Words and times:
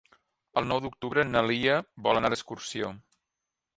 El 0.61 0.67
nou 0.69 0.79
d'octubre 0.85 1.25
na 1.33 1.43
Lia 1.51 1.75
vol 2.07 2.21
anar 2.23 2.33
d'excursió. 2.35 2.91